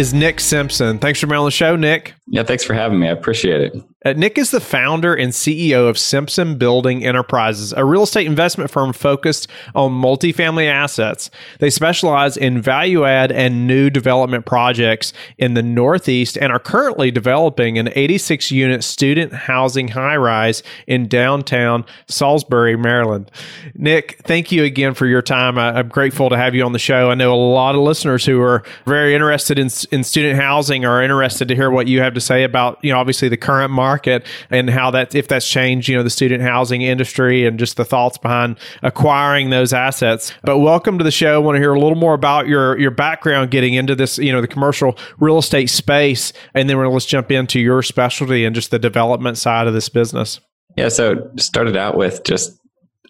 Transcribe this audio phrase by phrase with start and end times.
[0.00, 0.98] is Nick Simpson.
[0.98, 2.14] Thanks for being on the show, Nick.
[2.26, 3.08] Yeah, thanks for having me.
[3.08, 3.76] I appreciate it.
[4.02, 8.70] Uh, Nick is the founder and CEO of Simpson Building Enterprises, a real estate investment
[8.70, 11.30] firm focused on multifamily assets.
[11.58, 17.10] They specialize in value add and new development projects in the Northeast and are currently
[17.10, 23.30] developing an 86 unit student housing high rise in downtown Salisbury, Maryland.
[23.74, 25.58] Nick, thank you again for your time.
[25.58, 27.10] I, am grateful to have you on the show.
[27.10, 31.02] I know a lot of listeners who are very interested in, in student housing are
[31.02, 33.89] interested to hear what you have to say about, you know, obviously the current market
[33.90, 37.76] market and how that if that's changed, you know, the student housing industry and just
[37.76, 40.32] the thoughts behind acquiring those assets.
[40.44, 41.34] But welcome to the show.
[41.34, 44.32] I want to hear a little more about your your background getting into this, you
[44.32, 48.54] know, the commercial real estate space, and then we're, let's jump into your specialty and
[48.54, 50.40] just the development side of this business.
[50.76, 52.56] Yeah, so started out with just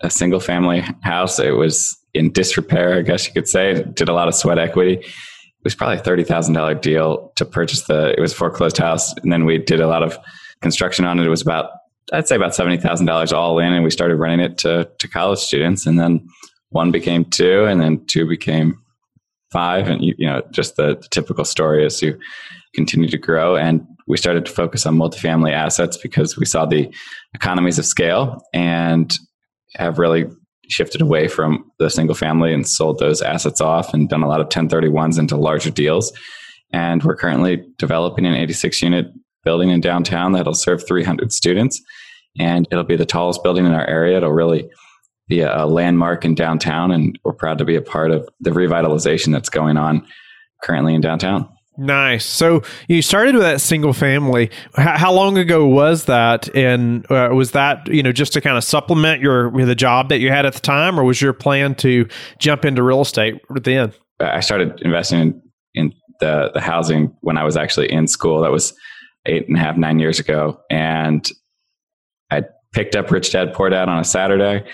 [0.00, 1.38] a single family house.
[1.38, 3.84] It was in disrepair, I guess you could say.
[3.94, 5.04] Did a lot of sweat equity
[5.60, 8.14] it was probably a thirty thousand dollar deal to purchase the.
[8.16, 10.18] It was foreclosed house, and then we did a lot of
[10.62, 11.28] construction on it.
[11.28, 11.70] Was about
[12.12, 15.08] I'd say about seventy thousand dollars all in, and we started running it to to
[15.08, 16.26] college students, and then
[16.70, 18.80] one became two, and then two became
[19.52, 22.18] five, and you, you know just the, the typical story as you
[22.74, 23.56] continue to grow.
[23.56, 26.92] And we started to focus on multifamily assets because we saw the
[27.34, 29.12] economies of scale and
[29.76, 30.26] have really
[30.68, 34.40] shifted away from the single family and sold those assets off and done a lot
[34.40, 36.12] of 1031s into larger deals.
[36.72, 39.06] And we're currently developing an 86 unit
[39.44, 41.80] building in downtown that'll serve 300 students.
[42.38, 44.18] And it'll be the tallest building in our area.
[44.18, 44.68] It'll really
[45.28, 46.90] be a, landmark in downtown.
[46.90, 50.06] And we're proud to be a part of the revitalization that's going on
[50.62, 51.48] currently in downtown.
[51.80, 52.26] Nice.
[52.26, 54.50] So you started with that single family.
[54.74, 56.54] How, how long ago was that?
[56.54, 60.18] And uh, was that you know just to kind of supplement your the job that
[60.18, 62.06] you had at the time, or was your plan to
[62.38, 63.94] jump into real estate then?
[64.18, 65.42] I started investing in,
[65.74, 68.42] in the the housing when I was actually in school.
[68.42, 68.74] That was
[69.30, 70.60] eight and a half, nine years ago.
[70.70, 71.26] And
[72.30, 74.68] I picked up Rich Dad Poor Dad on a Saturday.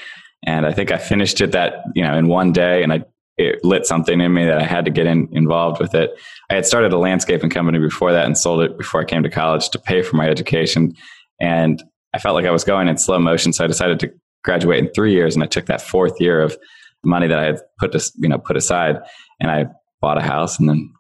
[0.47, 3.05] And I think I finished it that, you know, in one day and I,
[3.37, 6.13] it lit something in me that I had to get in, involved with it.
[6.51, 9.31] I had started a landscaping company before that and sold it before I came to
[9.31, 10.95] college to pay for my education.
[11.41, 11.83] And
[12.15, 13.53] I felt like I was going in slow motion.
[13.53, 14.13] So I decided to
[14.45, 15.35] graduate in three years.
[15.35, 16.57] And I took that fourth year of
[17.05, 19.01] money that I had put, to, you know, put aside
[19.41, 19.67] and I
[20.01, 20.93] bought a house and then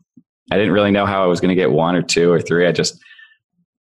[0.50, 2.66] I didn't really know how I was going to get one or two or three.
[2.66, 3.02] I just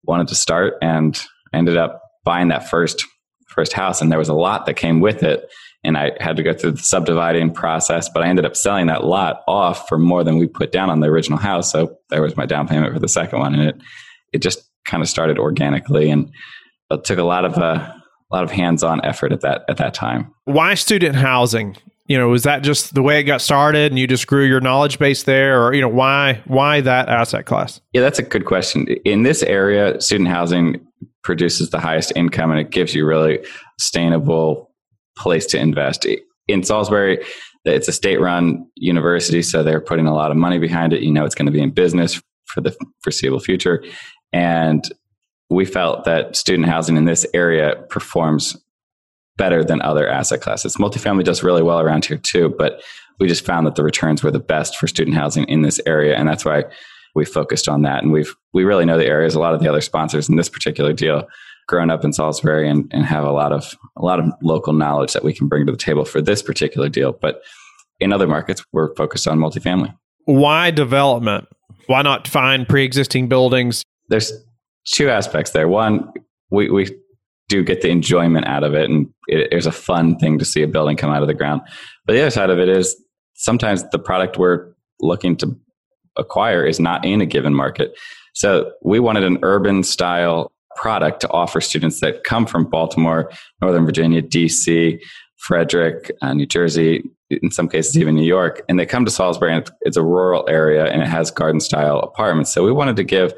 [0.07, 1.21] wanted to start and
[1.53, 3.05] ended up buying that first
[3.47, 5.49] first house and there was a lot that came with it
[5.83, 9.05] and I had to go through the subdividing process but I ended up selling that
[9.05, 12.35] lot off for more than we put down on the original house so there was
[12.35, 13.81] my down payment for the second one and it
[14.33, 16.31] it just kind of started organically and
[16.91, 17.91] it took a lot of uh,
[18.31, 20.33] a lot of hands-on effort at that at that time.
[20.45, 21.77] Why student housing?
[22.07, 24.61] You know was that just the way it got started and you just grew your
[24.61, 27.81] knowledge base there or you know why why that asset class?
[27.93, 28.88] Yeah that's a good question.
[29.05, 30.85] In this area student housing
[31.23, 33.45] produces the highest income and it gives you really
[33.79, 34.71] sustainable
[35.17, 36.05] place to invest.
[36.47, 37.23] In salisbury
[37.66, 41.01] it's a state run university so they're putting a lot of money behind it.
[41.01, 43.83] You know it's going to be in business for the foreseeable future.
[44.31, 44.83] And
[45.49, 48.57] we felt that student housing in this area performs
[49.38, 50.78] better than other asset classes.
[50.78, 52.81] Multifamily does really well around here too, but
[53.19, 56.16] we just found that the returns were the best for student housing in this area,
[56.16, 56.63] and that's why
[57.16, 58.03] we focused on that.
[58.03, 59.35] And we've we really know the areas.
[59.35, 61.28] A lot of the other sponsors in this particular deal
[61.68, 65.13] grown up in Salisbury and, and have a lot of a lot of local knowledge
[65.13, 67.13] that we can bring to the table for this particular deal.
[67.13, 67.41] But
[68.00, 69.96] in other markets, we're focused on multifamily.
[70.25, 71.47] Why development?
[71.88, 73.84] Why not find pre-existing buildings?
[74.09, 74.34] There's
[74.85, 75.67] two aspects there.
[75.67, 76.11] One,
[76.49, 76.90] we, we
[77.47, 78.90] do get the enjoyment out of it.
[78.90, 81.62] And it, it's a fun thing to see a building come out of the ground.
[82.06, 82.96] But the other side of it is
[83.36, 85.56] sometimes the product we're looking to
[86.18, 87.97] acquire is not in a given market.
[88.34, 93.32] So we wanted an urban style product to offer students that come from baltimore
[93.62, 95.00] northern virginia dc
[95.38, 98.62] frederick uh, new jersey in some cases even new york.
[98.68, 102.00] And they come to salisbury and it's a rural area and it has garden style
[102.00, 102.53] apartments.
[102.53, 103.34] So we wanted to give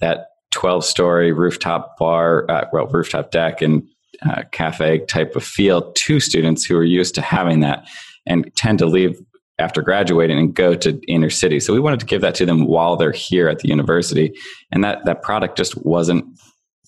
[0.00, 3.82] that 12 story rooftop bar, uh, well, rooftop deck and
[4.24, 7.88] uh, cafe type of feel to students who are used to having that
[8.26, 9.20] and tend to leave
[9.58, 11.60] after graduating and go to inner city.
[11.60, 14.34] So we wanted to give that to them while they're here at the university.
[14.70, 16.24] And that, that product just wasn't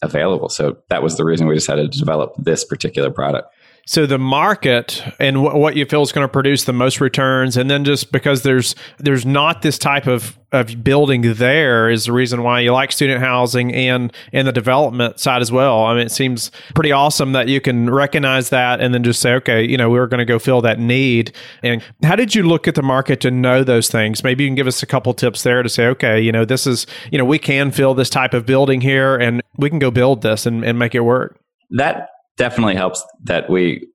[0.02, 0.48] available.
[0.48, 3.53] So that was the reason we decided to develop this particular product.
[3.86, 7.70] So the market and what you feel is going to produce the most returns, and
[7.70, 12.42] then just because there's there's not this type of of building there is the reason
[12.42, 15.84] why you like student housing and and the development side as well.
[15.84, 19.34] I mean, it seems pretty awesome that you can recognize that and then just say,
[19.34, 21.32] okay, you know, we're going to go fill that need.
[21.62, 24.24] And how did you look at the market to know those things?
[24.24, 26.66] Maybe you can give us a couple tips there to say, okay, you know, this
[26.66, 29.90] is you know we can fill this type of building here, and we can go
[29.90, 31.38] build this and, and make it work.
[31.70, 33.86] That definitely helps that we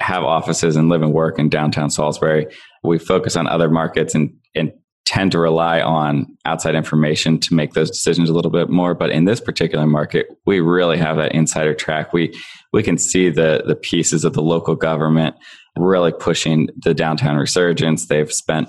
[0.00, 2.46] have offices and live and work in downtown Salisbury.
[2.84, 4.72] We focus on other markets and, and
[5.04, 8.94] tend to rely on outside information to make those decisions a little bit more.
[8.94, 12.12] But in this particular market, we really have that insider track.
[12.12, 12.38] We
[12.72, 15.34] we can see the the pieces of the local government
[15.76, 18.06] really pushing the downtown resurgence.
[18.06, 18.68] They've spent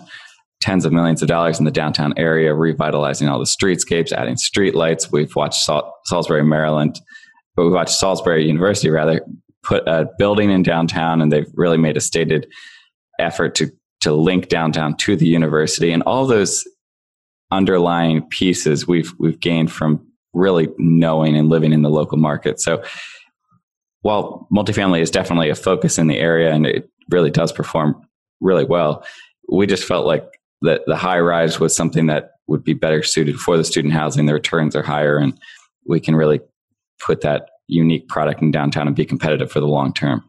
[0.62, 5.12] tens of millions of dollars in the downtown area, revitalizing all the streetscapes, adding streetlights.
[5.12, 7.00] We've watched Sal- Salisbury, Maryland,
[7.60, 9.20] but we watched Salisbury University rather
[9.64, 12.48] put a building in downtown, and they've really made a stated
[13.20, 13.70] effort to
[14.00, 16.66] to link downtown to the university, and all those
[17.52, 22.62] underlying pieces we've we've gained from really knowing and living in the local market.
[22.62, 22.82] So
[24.04, 28.08] while multifamily is definitely a focus in the area and it really does perform
[28.40, 29.04] really well,
[29.52, 30.24] we just felt like
[30.62, 34.28] that the high rise was something that would be better suited for the student housing.
[34.28, 35.38] The returns are higher and
[35.86, 36.40] we can really
[37.00, 40.24] put that unique product in downtown and be competitive for the long term.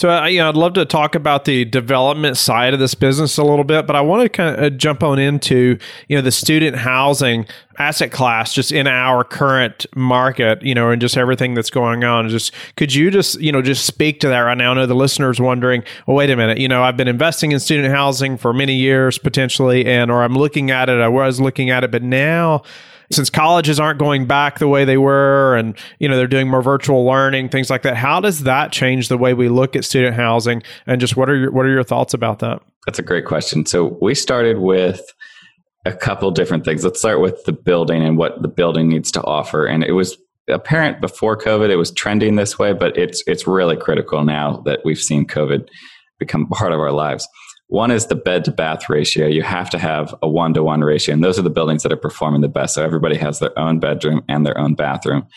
[0.00, 3.36] So, uh, you know, I'd love to talk about the development side of this business
[3.36, 5.76] a little bit, but I want to kind of uh, jump on into,
[6.08, 7.44] you know, the student housing
[7.78, 12.30] asset class just in our current market, you know, and just everything that's going on.
[12.30, 14.70] Just could you just, you know, just speak to that right now?
[14.70, 17.60] I know the listeners wondering, well, wait a minute, you know, I've been investing in
[17.60, 21.68] student housing for many years potentially, and or I'm looking at it, I was looking
[21.68, 22.62] at it, but now
[23.12, 26.62] since colleges aren't going back the way they were and you know they're doing more
[26.62, 30.16] virtual learning things like that how does that change the way we look at student
[30.16, 30.62] housing?
[30.86, 32.62] And just what are your what are your thoughts about that?
[32.86, 33.66] That's a great question.
[33.66, 35.02] So we started with
[35.84, 36.84] a couple different things.
[36.84, 39.66] Let's start with the building and what the building needs to offer.
[39.66, 40.16] And it was
[40.48, 44.80] apparent before covid it was trending this way but it's it's really critical now that
[44.84, 45.68] we've seen covid
[46.18, 47.28] become part of our lives
[47.70, 49.28] one is the bed to bath ratio.
[49.28, 51.12] You have to have a one to one ratio.
[51.12, 52.74] And those are the buildings that are performing the best.
[52.74, 55.28] So everybody has their own bedroom and their own bathroom.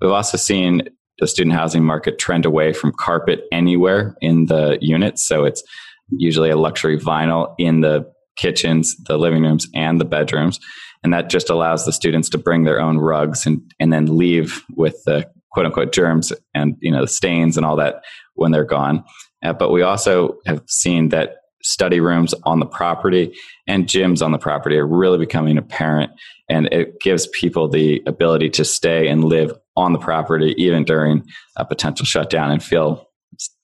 [0.00, 0.88] We've also seen
[1.18, 5.26] the student housing market trend away from carpet anywhere in the units.
[5.26, 5.64] So it's
[6.10, 10.60] usually a luxury vinyl in the kitchens, the living rooms, and the bedrooms.
[11.02, 14.62] And that just allows the students to bring their own rugs and, and then leave
[14.76, 18.04] with the quote unquote germs and you know the stains and all that
[18.34, 19.02] when they're gone.
[19.42, 23.34] Uh, but we also have seen that study rooms on the property
[23.66, 26.10] and gyms on the property are really becoming apparent.
[26.48, 31.24] And it gives people the ability to stay and live on the property even during
[31.56, 33.06] a potential shutdown and feel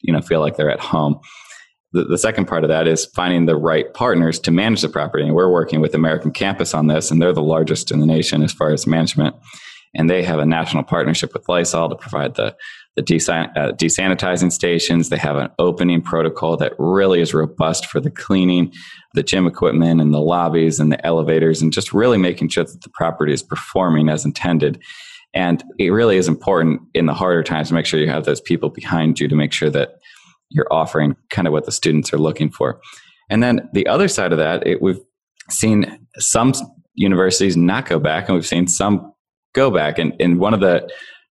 [0.01, 1.21] you know feel like they're at home.
[1.93, 5.25] The, the second part of that is finding the right partners to manage the property.
[5.25, 8.43] And we're working with american campus on this and they're the largest in the nation
[8.43, 9.35] as far as management.
[9.95, 12.57] And they have a national partnership with lysol to provide the
[12.97, 15.09] the uh, desanitizing stations.
[15.09, 18.73] They have an opening protocol that really is robust for the cleaning,
[19.15, 22.83] the gym equipment, and the lobbies and the elevators, and just really making sure that
[22.83, 24.83] the property is performing as intended.
[25.35, 28.41] And it really is important in the harder times to make sure you have those
[28.41, 29.97] people behind you to make sure that
[30.49, 32.81] you're offering kind of what the students are looking for.
[33.29, 35.01] And then the other side of that, it, we've
[35.51, 36.53] seen some
[36.95, 39.13] universities not go back, and we've seen some
[39.55, 39.99] go back.
[39.99, 40.89] And, and one of the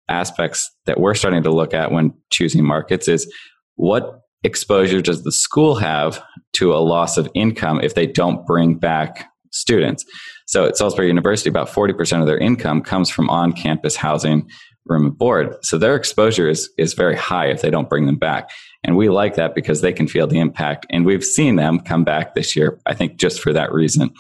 [0.10, 3.32] aspects that we're starting to look at when choosing markets is
[3.76, 8.76] what exposure does the school have to a loss of income if they don't bring
[8.76, 10.06] back students?
[10.48, 14.48] So at Salisbury University, about 40% of their income comes from on campus housing,
[14.86, 15.56] room and board.
[15.64, 18.52] So their exposure is, is very high if they don't bring them back.
[18.84, 20.86] And we like that because they can feel the impact.
[20.92, 24.12] And we've seen them come back this year, I think, just for that reason.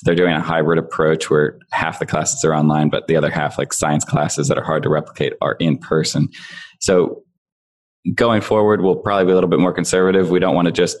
[0.00, 3.30] So they're doing a hybrid approach where half the classes are online, but the other
[3.30, 6.28] half, like science classes that are hard to replicate, are in person.
[6.80, 7.22] So
[8.14, 10.30] going forward, we'll probably be a little bit more conservative.
[10.30, 10.96] We don't want to just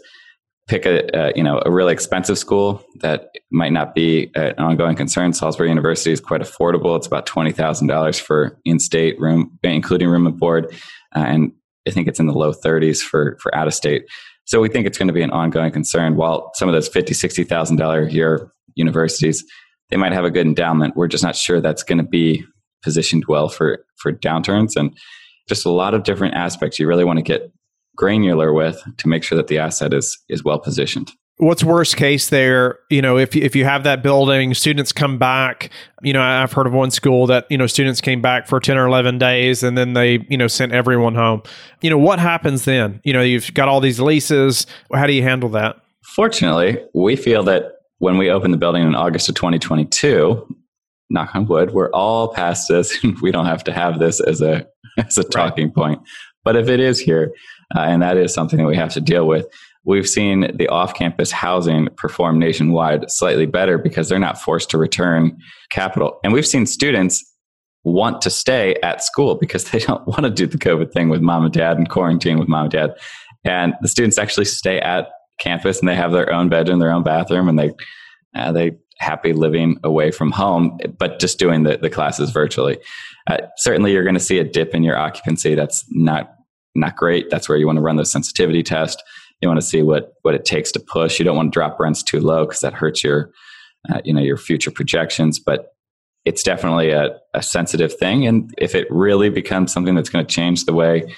[0.68, 5.32] pick a, you know a really expensive school that might not be an ongoing concern.
[5.32, 6.94] Salisbury University is quite affordable.
[6.98, 10.66] It's about twenty thousand dollars for in-state room, including room and board,
[11.16, 11.52] uh, and
[11.88, 14.04] I think it's in the low thirties for for out of state.
[14.44, 16.16] So we think it's going to be an ongoing concern.
[16.16, 19.44] While some of those fifty, sixty thousand dollar a year universities,
[19.90, 20.96] they might have a good endowment.
[20.96, 22.44] We're just not sure that's going to be
[22.82, 24.96] positioned well for for downturns and
[25.48, 27.52] just a lot of different aspects you really want to get
[27.96, 31.10] granular with to make sure that the asset is is well positioned.
[31.38, 32.78] what's worst case there?
[32.88, 35.70] You know if, if you have that building students come back.
[36.02, 38.78] You know i've heard of one school that you know students came back for 10
[38.78, 41.42] or 11 days and then they you know sent everyone home.
[41.82, 43.00] You know what happens then?
[43.04, 44.66] You know you've got all these leases.
[44.94, 45.76] How do you handle that?
[46.02, 50.56] Fortunately we feel that when we opened the building in august of 2022
[51.08, 54.66] knock on wood we're all past this we don't have to have this as a
[54.98, 55.74] as a talking right.
[55.74, 56.00] point
[56.44, 57.32] but if it is here
[57.76, 59.46] uh, and that is something that we have to deal with
[59.84, 64.78] we've seen the off campus housing perform nationwide slightly better because they're not forced to
[64.78, 65.36] return
[65.70, 66.18] capital.
[66.22, 67.24] And we've seen students
[67.82, 71.20] want to stay at school because they don't want to do the COVID thing with
[71.20, 72.94] mom and dad and quarantine with mom and dad.
[73.44, 75.08] And the students actually stay at
[75.40, 77.72] campus and they have their own bedroom, their own bathroom, and they
[78.36, 82.78] uh, they happy living away from home, but just doing the, the classes virtually.
[83.26, 85.54] Uh, certainly, you're going to see a dip in your occupancy.
[85.54, 86.32] That's not
[86.76, 87.30] not great.
[87.30, 89.02] That's where you want to run the sensitivity test
[89.40, 91.18] you want to see what what it takes to push.
[91.18, 93.30] You don't want to drop rents too low because that hurts your
[93.88, 95.38] uh, you know your future projections.
[95.38, 95.74] But
[96.24, 100.34] it's definitely a, a sensitive thing, and if it really becomes something that's going to
[100.34, 101.14] change the way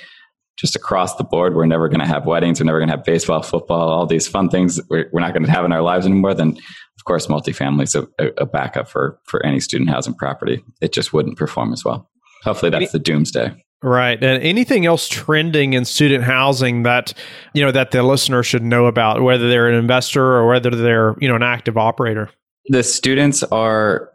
[0.56, 3.04] just across the board, we're never going to have weddings, we're never going to have
[3.04, 6.06] baseball, football, all these fun things we're, we're not going to have in our lives
[6.06, 6.34] anymore.
[6.34, 8.06] Then, of course, multifamily is a,
[8.38, 10.62] a backup for for any student housing property.
[10.80, 12.08] It just wouldn't perform as well.
[12.44, 13.54] Hopefully, that's the doomsday.
[13.82, 14.22] Right.
[14.22, 17.14] And anything else trending in student housing that,
[17.52, 21.16] you know, that the listener should know about, whether they're an investor or whether they're,
[21.20, 22.30] you know, an active operator?
[22.66, 24.10] The students are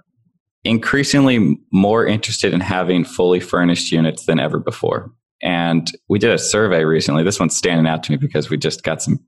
[0.64, 5.12] increasingly more interested in having fully furnished units than ever before.
[5.42, 7.24] And we did a survey recently.
[7.24, 9.20] This one's standing out to me because we just got some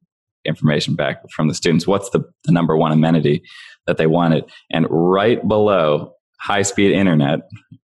[0.45, 1.85] information back from the students.
[1.85, 3.43] What's the, the number one amenity
[3.85, 4.45] that they wanted?
[4.71, 7.41] And right below high speed internet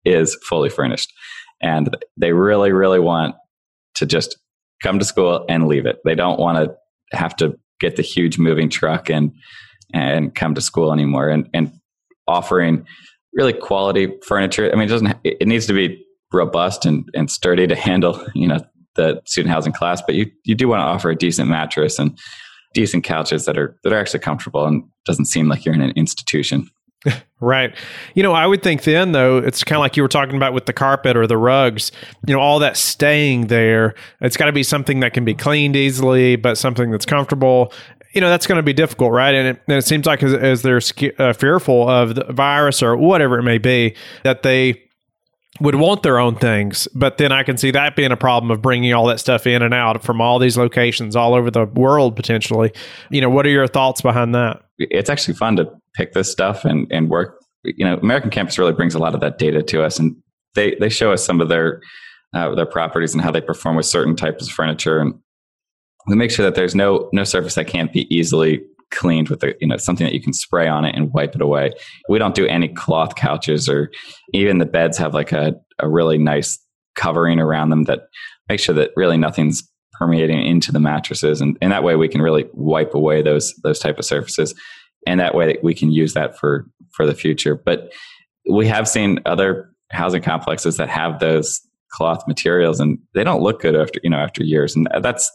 [0.06, 1.14] is fully furnished
[1.62, 3.36] and they really really want
[3.96, 4.38] to just
[4.82, 8.38] come to school and leave it they don't want to have to get the huge
[8.38, 9.32] moving truck and
[9.94, 11.72] and come to school anymore and and
[12.28, 12.86] offering
[13.34, 17.68] really quality furniture i mean it doesn't it needs to be robust and, and sturdy
[17.68, 18.60] to handle you know
[18.96, 22.18] the student housing class but you you do want to offer a decent mattress and
[22.74, 25.94] decent couches that are that are actually comfortable and doesn't seem like you're in an
[25.96, 26.70] institution
[27.42, 27.74] Right.
[28.16, 30.54] You know, I would think then, though, it's kind of like you were talking about
[30.54, 31.90] with the carpet or the rugs,
[32.28, 33.96] you know, all that staying there.
[34.20, 37.72] It's got to be something that can be cleaned easily, but something that's comfortable.
[38.14, 39.34] You know, that's going to be difficult, right?
[39.34, 40.82] And it, and it seems like as, as they're
[41.18, 44.84] uh, fearful of the virus or whatever it may be, that they
[45.60, 46.88] would want their own things.
[46.96, 49.62] But then I can see that being a problem of bringing all that stuff in
[49.62, 52.72] and out from all these locations all over the world potentially.
[53.10, 54.62] You know, what are your thoughts behind that?
[54.78, 57.40] It's actually fun to pick this stuff and, and work.
[57.64, 60.16] You know, American Campus really brings a lot of that data to us, and
[60.56, 61.82] they they show us some of their
[62.34, 65.14] uh, their properties and how they perform with certain types of furniture, and
[66.08, 68.62] we make sure that there's no no surface that can't be easily
[68.92, 71.42] cleaned with a, you know something that you can spray on it and wipe it
[71.42, 71.72] away.
[72.08, 73.92] We don't do any cloth couches or
[74.34, 76.60] even the beds have like a, a really nice
[76.96, 78.08] covering around them that
[78.50, 82.22] makes sure that really nothing's permeating into the mattresses and, and that way we can
[82.22, 84.56] really wipe away those those type of surfaces
[85.08, 87.56] and that way we can use that for for the future.
[87.56, 87.92] But
[88.50, 93.62] we have seen other housing complexes that have those cloth materials, and they don't look
[93.62, 95.32] good after you know after years, and that's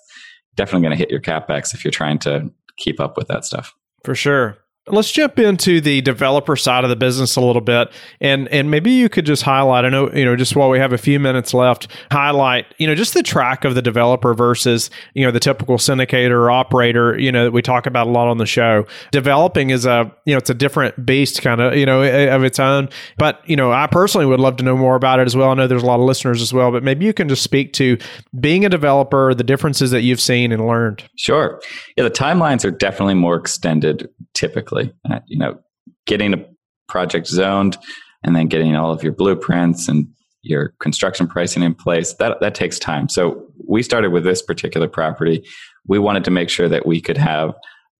[0.54, 3.74] definitely going to hit your capex if you're trying to keep up with that stuff.
[4.04, 4.58] For sure.
[4.86, 8.90] Let's jump into the developer side of the business a little bit, and and maybe
[8.90, 9.86] you could just highlight.
[9.86, 12.94] I know you know just while we have a few minutes left, highlight you know
[12.94, 17.18] just the track of the developer versus you know the typical syndicator or operator.
[17.18, 18.86] You know that we talk about a lot on the show.
[19.10, 22.34] Developing is a you know it's a different beast, kind of you know eh, eh,
[22.34, 22.90] of its own.
[23.16, 25.48] But you know I personally would love to know more about it as well.
[25.48, 27.72] I know there's a lot of listeners as well, but maybe you can just speak
[27.74, 27.96] to
[28.38, 31.04] being a developer, the differences that you've seen and learned.
[31.16, 31.62] Sure.
[31.96, 35.58] Yeah, the timelines are definitely more extended typically uh, you know,
[36.06, 36.44] getting a
[36.88, 37.76] project zoned
[38.22, 40.06] and then getting all of your blueprints and
[40.42, 43.08] your construction pricing in place that that takes time.
[43.08, 45.44] So we started with this particular property.
[45.86, 47.54] We wanted to make sure that we could have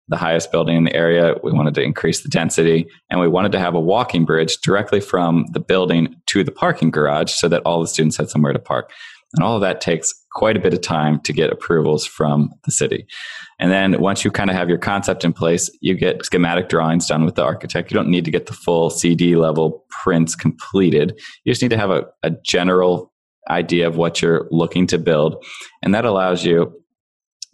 [0.08, 1.34] the highest building in the area.
[1.42, 5.00] We wanted to increase the density and we wanted to have a walking bridge directly
[5.00, 8.58] from the building to the parking garage so that all the students had somewhere to
[8.58, 8.90] park.
[9.34, 12.70] And all of that takes quite a bit of time to get approvals from the
[12.70, 13.06] city.
[13.58, 17.06] And then once you kind of have your concept in place, you get schematic drawings
[17.06, 17.90] done with the architect.
[17.90, 21.20] You don't need to get the full CD level prints completed.
[21.44, 23.12] You just need to have a, a general
[23.48, 25.44] idea of what you're looking to build.
[25.82, 26.80] And that allows you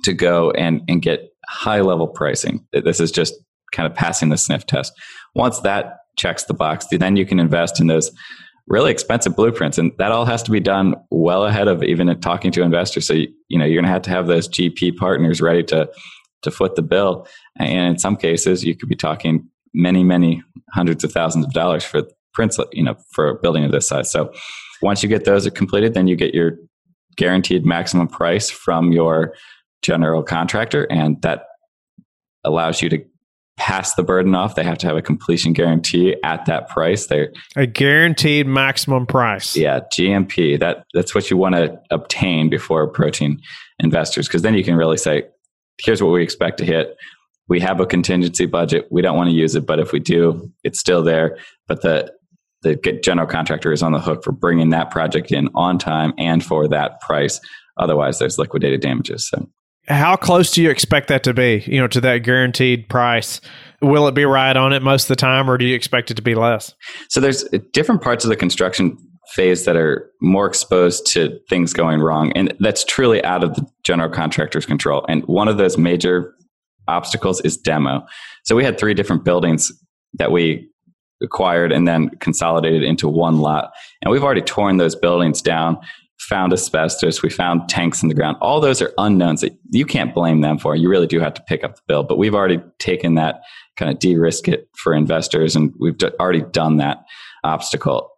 [0.05, 2.65] to go and, and get high level pricing.
[2.73, 3.35] This is just
[3.73, 4.93] kind of passing the sniff test.
[5.35, 8.11] Once that checks the box, then you can invest in those
[8.71, 12.51] really expensive blueprints and that all has to be done well ahead of even talking
[12.53, 15.43] to investors so you, you know you're going to have to have those gp partners
[15.43, 15.91] ready to
[16.43, 21.05] to foot the bill And in some cases, you could be talking many, many hundreds
[21.05, 22.03] of thousands of dollars for
[22.35, 24.11] prints, you know, for a building of this size.
[24.11, 24.33] So
[24.83, 26.53] once you get those completed, then you get your
[27.17, 29.35] guaranteed maximum price from your
[29.83, 31.47] general contractor, and that
[32.45, 32.99] allows you to
[33.61, 34.55] pass the burden off.
[34.55, 37.07] They have to have a completion guarantee at that price.
[37.07, 39.55] They're a guaranteed maximum price.
[39.55, 40.59] Yeah, GMP.
[40.59, 43.39] That that's what you want to obtain before approaching
[43.79, 45.25] investors, because then you can really say,
[45.79, 46.97] "Here's what we expect to hit."
[47.49, 48.87] We have a contingency budget.
[48.91, 51.37] We don't want to use it, but if we do, it's still there.
[51.69, 52.11] But the
[52.63, 56.43] the general contractor is on the hook for bringing that project in on time and
[56.43, 57.41] for that price.
[57.77, 59.29] Otherwise, there's liquidated damages.
[59.29, 59.49] So,
[59.91, 61.65] how close do you expect that to be?
[61.67, 63.41] You know, to that guaranteed price.
[63.83, 66.15] Will it be right on it most of the time, or do you expect it
[66.15, 66.75] to be less?
[67.09, 68.97] So, there's uh, different parts of the construction
[69.33, 73.67] phase that are more exposed to things going wrong, and that's truly out of the
[73.85, 75.05] general contractor's control.
[75.09, 76.35] And one of those major
[76.89, 78.07] obstacles is demo.
[78.45, 79.73] So, we had three different buildings
[80.15, 80.69] that we
[81.23, 83.73] acquired and then consolidated into one lot.
[84.03, 85.79] And we've already torn those buildings down,
[86.31, 88.37] found asbestos, we found tanks in the ground.
[88.41, 90.77] All those are unknowns that you can't blame them for.
[90.77, 92.05] You really do have to pick up the bill.
[92.05, 93.43] But we've already taken that
[93.77, 97.05] kind of de risk it for investors, and we've already done that
[97.43, 98.11] obstacle.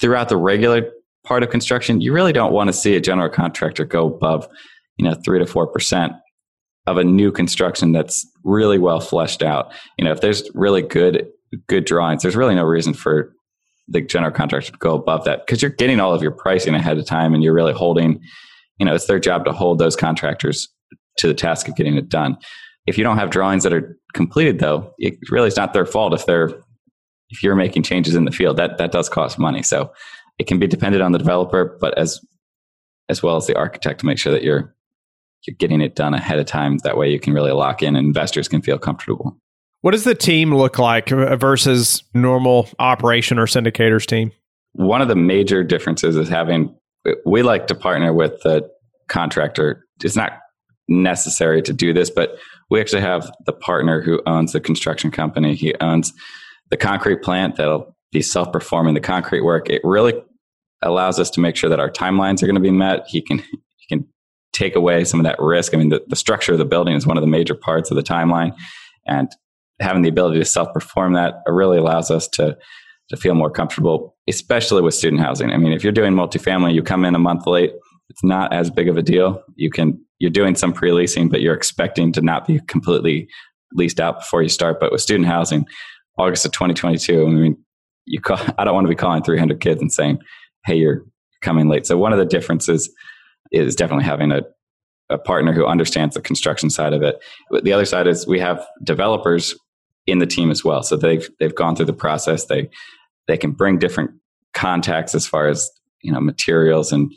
[0.00, 0.90] Throughout the regular
[1.24, 4.48] part of construction, you really don't want to see a general contractor go above,
[4.96, 6.14] you know, three to four percent
[6.86, 9.72] of a new construction that's really well fleshed out.
[9.98, 11.28] You know, if there's really good
[11.68, 13.35] good drawings, there's really no reason for
[13.88, 16.98] the general contractor to go above that because you're getting all of your pricing ahead
[16.98, 18.20] of time and you're really holding,
[18.78, 20.68] you know, it's their job to hold those contractors
[21.18, 22.36] to the task of getting it done.
[22.86, 26.14] If you don't have drawings that are completed though, it really is not their fault
[26.14, 26.50] if they're
[27.30, 28.56] if you're making changes in the field.
[28.56, 29.62] That that does cost money.
[29.62, 29.92] So
[30.38, 32.20] it can be dependent on the developer, but as
[33.08, 34.74] as well as the architect to make sure that you're
[35.46, 36.78] you're getting it done ahead of time.
[36.78, 39.36] That way you can really lock in and investors can feel comfortable.
[39.82, 44.32] What does the team look like versus normal operation or syndicators team?
[44.72, 46.74] One of the major differences is having,
[47.24, 48.68] we like to partner with the
[49.08, 49.86] contractor.
[50.02, 50.40] It's not
[50.88, 52.36] necessary to do this, but
[52.70, 55.54] we actually have the partner who owns the construction company.
[55.54, 56.12] He owns
[56.70, 59.68] the concrete plant that'll be self performing the concrete work.
[59.68, 60.14] It really
[60.82, 63.04] allows us to make sure that our timelines are going to be met.
[63.08, 64.06] He can, he can
[64.52, 65.74] take away some of that risk.
[65.74, 67.96] I mean, the, the structure of the building is one of the major parts of
[67.96, 68.54] the timeline.
[69.06, 69.28] And
[69.80, 72.56] having the ability to self perform that really allows us to
[73.08, 75.52] to feel more comfortable, especially with student housing.
[75.52, 77.72] I mean, if you're doing multifamily, you come in a month late,
[78.08, 79.42] it's not as big of a deal.
[79.54, 83.28] You can you're doing some pre leasing, but you're expecting to not be completely
[83.72, 84.80] leased out before you start.
[84.80, 85.66] But with student housing,
[86.18, 87.56] August of 2022, I mean,
[88.06, 90.18] you call, I don't want to be calling 300 kids and saying,
[90.64, 91.04] "Hey, you're
[91.42, 92.90] coming late." So one of the differences
[93.52, 94.42] is definitely having a
[95.08, 97.22] a partner who understands the construction side of it.
[97.48, 99.54] But the other side is we have developers
[100.06, 100.82] in the team as well.
[100.82, 102.46] So they've they've gone through the process.
[102.46, 102.70] They
[103.26, 104.12] they can bring different
[104.54, 105.70] contacts as far as
[106.02, 107.12] you know materials and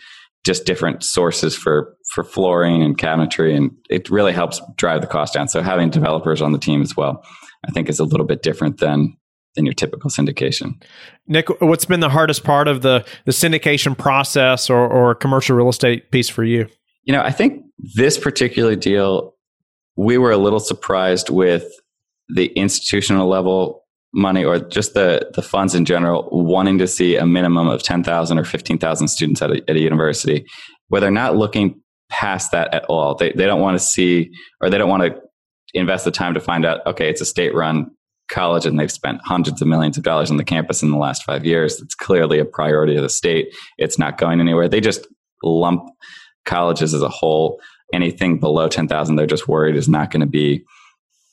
[0.45, 5.33] just different sources for for flooring and cabinetry, and it really helps drive the cost
[5.33, 5.47] down.
[5.47, 7.23] So having developers on the team as well,
[7.67, 9.15] I think, is a little bit different than
[9.55, 10.81] than your typical syndication.
[11.27, 15.69] Nick, what's been the hardest part of the the syndication process or, or commercial real
[15.69, 16.67] estate piece for you?
[17.03, 17.63] You know, I think
[17.95, 19.35] this particular deal,
[19.95, 21.71] we were a little surprised with
[22.33, 27.25] the institutional level money or just the, the funds in general wanting to see a
[27.25, 30.45] minimum of 10,000 or 15,000 students at a, at a university,
[30.87, 33.15] where they're not looking past that at all.
[33.15, 35.21] They, they don't want to see or they don't want to
[35.73, 37.91] invest the time to find out, okay, it's a state run
[38.29, 41.23] college and they've spent hundreds of millions of dollars on the campus in the last
[41.23, 41.81] five years.
[41.81, 43.55] It's clearly a priority of the state.
[43.77, 44.67] It's not going anywhere.
[44.67, 45.07] They just
[45.43, 45.83] lump
[46.45, 47.59] colleges as a whole.
[47.93, 50.63] Anything below 10,000, they're just worried is not going to be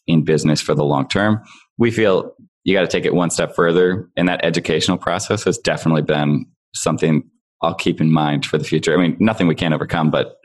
[0.07, 1.43] in business for the long term.
[1.79, 2.33] We feel
[2.65, 6.47] you got to take it one step further, and that educational process has definitely been
[6.75, 7.29] something
[7.63, 8.93] I'll keep in mind for the future.
[8.93, 10.37] I mean, nothing we can't overcome, but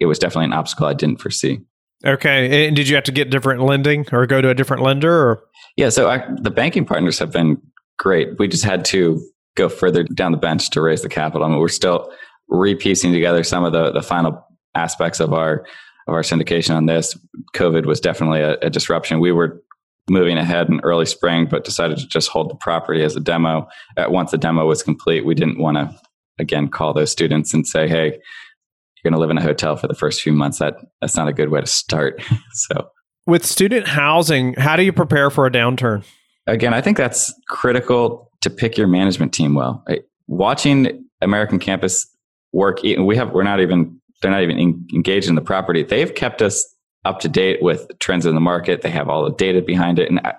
[0.00, 1.60] it was definitely an obstacle I didn't foresee.
[2.04, 5.12] Okay, and did you have to get different lending or go to a different lender?
[5.12, 5.42] Or
[5.76, 7.60] yeah, so I, the banking partners have been
[7.98, 8.38] great.
[8.38, 9.20] We just had to
[9.56, 11.44] go further down the bench to raise the capital.
[11.44, 12.12] I mean, we're still
[12.50, 15.66] repiecing together some of the the final aspects of our
[16.08, 17.16] of our syndication on this.
[17.54, 19.20] COVID was definitely a, a disruption.
[19.20, 19.62] We were
[20.10, 23.68] moving ahead in early spring, but decided to just hold the property as a demo.
[23.96, 25.94] At once the demo was complete, we didn't want to
[26.38, 29.86] again call those students and say, "Hey, you're going to live in a hotel for
[29.86, 32.22] the first few months." That that's not a good way to start.
[32.52, 32.88] so,
[33.26, 36.04] with student housing, how do you prepare for a downturn?
[36.46, 39.84] Again, I think that's critical to pick your management team well.
[40.26, 42.06] Watching American Campus
[42.52, 45.82] work, we have we're not even they're not even in, engaged in the property.
[45.82, 46.64] They've kept us
[47.04, 48.82] up to date with trends in the market.
[48.82, 50.10] They have all the data behind it.
[50.10, 50.34] And I,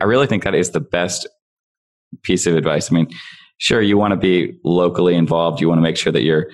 [0.00, 1.28] I really think that is the best
[2.22, 2.90] piece of advice.
[2.90, 3.08] I mean,
[3.58, 5.60] sure, you want to be locally involved.
[5.60, 6.50] You want to make sure that you're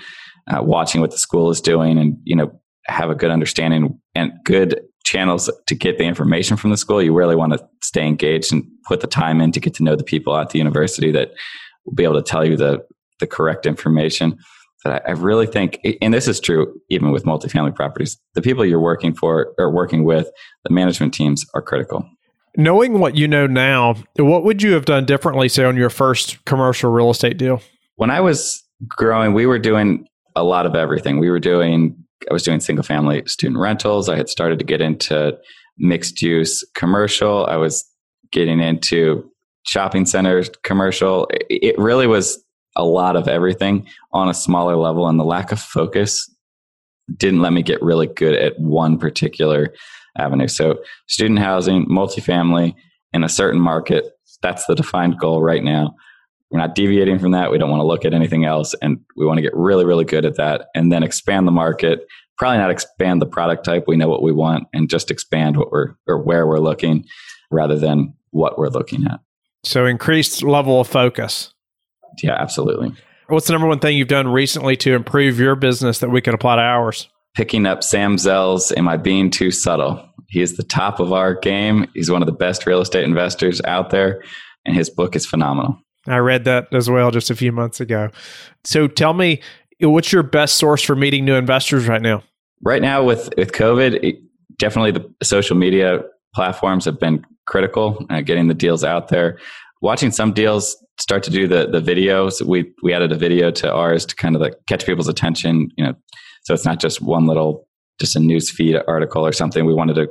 [0.48, 2.50] uh, watching what the school is doing and, you know,
[2.86, 7.02] have a good understanding and good channels to get the information from the school.
[7.02, 9.96] You really want to stay engaged and put the time in to get to know
[9.96, 11.32] the people at the university that
[11.84, 12.84] will be able to tell you the,
[13.20, 14.38] the correct information.
[14.84, 18.64] But I, I really think, and this is true even with multifamily properties, the people
[18.64, 20.30] you're working for or working with,
[20.64, 22.08] the management teams are critical.
[22.56, 26.44] Knowing what you know now, what would you have done differently, say, on your first
[26.44, 27.60] commercial real estate deal?
[27.96, 31.18] When I was growing, we were doing a lot of everything.
[31.18, 31.96] We were doing,
[32.28, 34.08] I was doing single family student rentals.
[34.08, 35.36] I had started to get into
[35.78, 37.46] mixed use commercial.
[37.46, 37.84] I was
[38.32, 39.30] getting into
[39.64, 41.28] shopping centers commercial.
[41.30, 42.42] It really was
[42.78, 46.32] a lot of everything on a smaller level, and the lack of focus
[47.16, 49.74] didn't let me get really good at one particular
[50.16, 50.48] avenue.
[50.48, 52.74] So, student housing, multifamily
[53.12, 54.12] in a certain market,
[54.42, 55.94] that's the defined goal right now.
[56.50, 57.50] We're not deviating from that.
[57.50, 58.74] We don't want to look at anything else.
[58.80, 62.06] And we want to get really, really good at that and then expand the market.
[62.38, 63.84] Probably not expand the product type.
[63.86, 67.04] We know what we want and just expand what we're or where we're looking
[67.50, 69.20] rather than what we're looking at.
[69.64, 71.52] So increased level of focus.
[72.22, 72.92] Yeah, absolutely.
[73.28, 76.34] What's the number one thing you've done recently to improve your business that we can
[76.34, 77.08] apply to ours?
[77.34, 80.02] Picking up Sam Zell's Am I Being Too Subtle?
[80.28, 81.86] He is the top of our game.
[81.94, 84.22] He's one of the best real estate investors out there,
[84.64, 85.78] and his book is phenomenal.
[86.06, 88.10] I read that as well just a few months ago.
[88.64, 89.42] So tell me,
[89.80, 92.22] what's your best source for meeting new investors right now?
[92.62, 94.16] Right now, with with COVID, it,
[94.58, 96.02] definitely the social media
[96.34, 99.38] platforms have been critical, uh, getting the deals out there.
[99.80, 102.42] Watching some deals start to do the the videos.
[102.44, 105.70] We we added a video to ours to kind of like catch people's attention.
[105.76, 105.94] You know,
[106.42, 107.66] so it's not just one little
[108.00, 109.64] just a news feed article or something.
[109.64, 110.08] We wanted to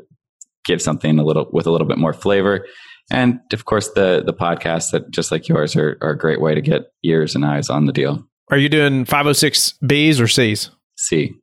[0.66, 2.66] give something a little with a little bit more flavor.
[3.10, 6.54] And of course, the the podcasts that just like yours are, are a great way
[6.56, 8.24] to get ears and eyes on the deal.
[8.50, 10.70] Are you doing 506 Bs or Cs?
[10.98, 11.34] C.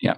[0.00, 0.14] Yeah.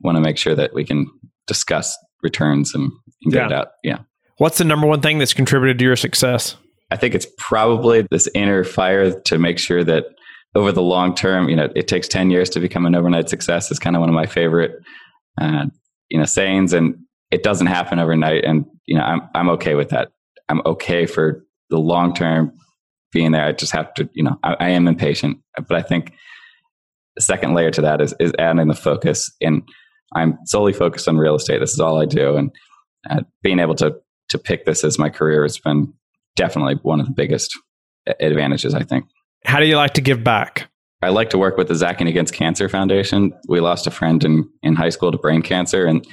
[0.00, 1.10] Want to make sure that we can
[1.46, 2.90] discuss returns and,
[3.22, 3.46] and get yeah.
[3.46, 3.68] it out.
[3.82, 3.98] Yeah.
[4.38, 6.56] What's the number one thing that's contributed to your success?
[6.90, 10.06] I think it's probably this inner fire to make sure that
[10.54, 13.70] over the long term, you know, it takes 10 years to become an overnight success
[13.70, 14.80] is kind of one of my favorite,
[15.40, 15.66] uh,
[16.08, 16.72] you know, sayings.
[16.72, 16.96] And
[17.30, 18.44] it doesn't happen overnight.
[18.44, 20.10] And, you know, I'm, I'm okay with that.
[20.48, 22.52] I'm okay for the long term
[23.12, 23.44] being there.
[23.44, 26.12] I just have to, you know, I, I am impatient, but I think
[27.16, 29.62] the second layer to that is, is adding the focus and
[30.14, 31.58] I'm solely focused on real estate.
[31.58, 32.36] This is all I do.
[32.36, 32.50] And
[33.10, 33.96] uh, being able to,
[34.28, 35.92] to pick this as my career has been
[36.36, 37.58] definitely one of the biggest
[38.20, 39.06] advantages, I think.
[39.44, 40.68] How do you like to give back?
[41.00, 43.32] I like to work with the Zacking Against Cancer Foundation.
[43.48, 46.06] We lost a friend in, in high school to brain cancer, and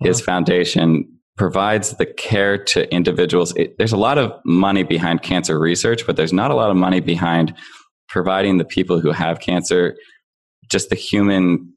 [0.00, 0.24] his uh-huh.
[0.24, 3.54] foundation provides the care to individuals.
[3.56, 6.76] It, there's a lot of money behind cancer research, but there's not a lot of
[6.76, 7.54] money behind
[8.08, 9.96] providing the people who have cancer
[10.70, 11.72] just the human,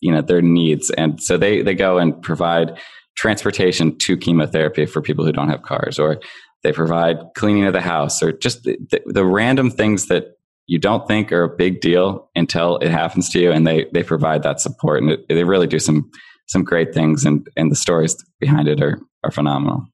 [0.00, 0.90] you know, their needs.
[0.90, 2.78] And so they, they go and provide
[3.20, 6.18] transportation to chemotherapy for people who don't have cars, or
[6.62, 10.78] they provide cleaning of the house, or just the, the, the random things that you
[10.78, 14.42] don't think are a big deal until it happens to you and they they provide
[14.44, 16.08] that support and it, they really do some
[16.46, 19.84] some great things and and the stories behind it are are phenomenal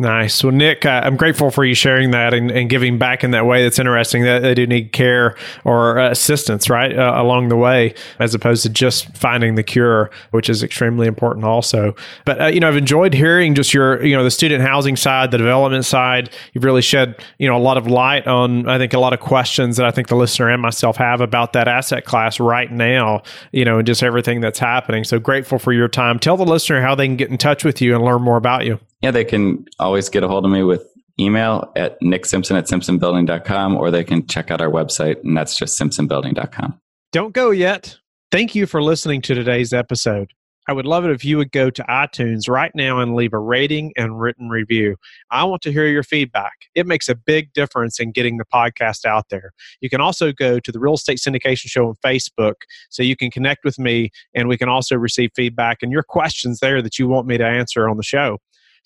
[0.00, 0.44] Nice.
[0.44, 3.46] Well, Nick, uh, I'm grateful for you sharing that and, and, giving back in that
[3.46, 3.64] way.
[3.64, 5.34] That's interesting that they do need care
[5.64, 10.08] or uh, assistance, right, uh, along the way, as opposed to just finding the cure,
[10.30, 11.96] which is extremely important also.
[12.24, 15.32] But, uh, you know, I've enjoyed hearing just your, you know, the student housing side,
[15.32, 16.30] the development side.
[16.52, 19.18] You've really shed, you know, a lot of light on, I think, a lot of
[19.18, 23.22] questions that I think the listener and myself have about that asset class right now,
[23.50, 25.02] you know, and just everything that's happening.
[25.02, 26.20] So grateful for your time.
[26.20, 28.64] Tell the listener how they can get in touch with you and learn more about
[28.64, 28.78] you.
[29.02, 30.84] Yeah, they can always get a hold of me with
[31.20, 35.78] email at nicksimpson at simpsonbuilding.com or they can check out our website and that's just
[35.80, 36.80] simpsonbuilding.com.
[37.12, 37.96] Don't go yet.
[38.30, 40.32] Thank you for listening to today's episode.
[40.68, 43.38] I would love it if you would go to iTunes right now and leave a
[43.38, 44.96] rating and written review.
[45.30, 46.52] I want to hear your feedback.
[46.74, 49.52] It makes a big difference in getting the podcast out there.
[49.80, 52.56] You can also go to the Real Estate Syndication Show on Facebook
[52.90, 56.60] so you can connect with me and we can also receive feedback and your questions
[56.60, 58.36] there that you want me to answer on the show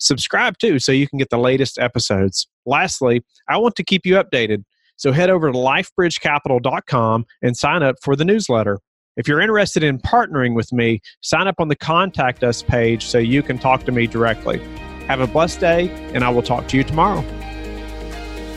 [0.03, 2.47] subscribe too so you can get the latest episodes.
[2.65, 4.63] Lastly, I want to keep you updated.
[4.95, 8.79] So head over to lifebridgecapital.com and sign up for the newsletter.
[9.15, 13.17] If you're interested in partnering with me, sign up on the contact us page so
[13.17, 14.59] you can talk to me directly.
[15.07, 17.21] Have a blessed day, and I will talk to you tomorrow.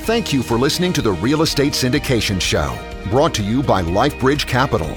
[0.04, 2.78] Thank you for listening to the Real Estate Syndication Show,
[3.10, 4.96] brought to you by LifeBridge Capital.